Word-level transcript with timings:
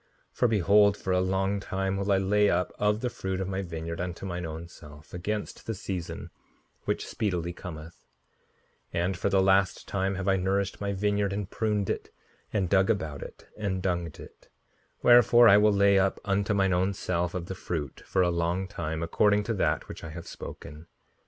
5:76 0.31 0.37
For 0.39 0.47
behold, 0.47 0.97
for 0.97 1.13
a 1.13 1.21
long 1.21 1.59
time 1.59 1.95
will 1.95 2.11
I 2.11 2.17
lay 2.17 2.49
up 2.49 2.73
of 2.79 3.01
the 3.01 3.09
fruit 3.11 3.39
of 3.39 3.47
my 3.47 3.61
vineyard 3.61 4.01
unto 4.01 4.25
mine 4.25 4.47
own 4.47 4.67
self 4.67 5.13
against 5.13 5.67
the 5.67 5.75
season, 5.75 6.31
which 6.85 7.05
speedily 7.07 7.53
cometh; 7.53 8.03
and 8.91 9.15
for 9.15 9.29
the 9.29 9.43
last 9.43 9.87
time 9.87 10.15
have 10.15 10.27
I 10.27 10.37
nourished 10.37 10.81
my 10.81 10.91
vineyard, 10.91 11.31
and 11.31 11.47
pruned 11.47 11.87
it, 11.87 12.09
and 12.51 12.67
dug 12.67 12.89
about 12.89 13.21
it, 13.21 13.47
and 13.55 13.79
dunged 13.79 14.19
it; 14.19 14.49
wherefore 15.03 15.47
I 15.47 15.57
will 15.57 15.71
lay 15.71 15.99
up 15.99 16.19
unto 16.25 16.55
mine 16.55 16.73
own 16.73 16.95
self 16.95 17.35
of 17.35 17.45
the 17.45 17.53
fruit, 17.53 18.01
for 18.03 18.23
a 18.23 18.31
long 18.31 18.67
time, 18.67 19.03
according 19.03 19.43
to 19.43 19.53
that 19.53 19.87
which 19.87 20.03
I 20.03 20.09
have 20.09 20.25
spoken. 20.25 20.87